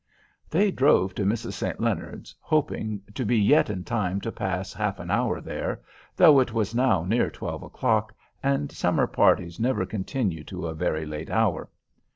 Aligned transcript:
They 0.49 0.71
drove 0.71 1.13
to 1.13 1.25
Mrs. 1.25 1.53
St. 1.53 1.79
Leonard's, 1.79 2.33
hoping 2.39 3.03
to 3.13 3.23
be 3.23 3.37
yet 3.37 3.69
in 3.69 3.83
time 3.83 4.19
to 4.21 4.31
pass 4.31 4.73
half 4.73 4.99
an 4.99 5.11
hour 5.11 5.39
there; 5.39 5.79
though 6.15 6.39
it 6.39 6.51
was 6.53 6.73
now 6.73 7.03
near 7.03 7.29
twelve 7.29 7.61
o'clock 7.61 8.15
and 8.41 8.71
summer 8.71 9.05
parties 9.05 9.59
never 9.59 9.85
continue 9.85 10.43
to 10.45 10.65
a 10.65 10.73
very 10.73 11.05
late 11.05 11.29
hour. 11.29 11.69